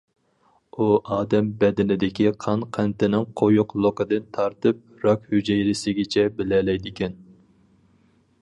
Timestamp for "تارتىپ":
4.39-4.83